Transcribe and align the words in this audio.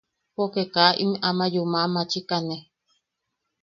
Poke 0.35 0.63
kaa 0.73 0.97
im 1.03 1.11
ama 1.27 1.45
yuma 1.53 1.81
machikane. 1.93 2.57